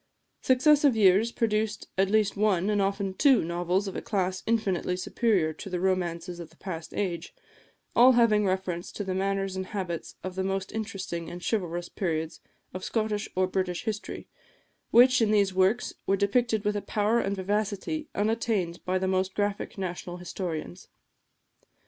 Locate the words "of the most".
10.23-10.71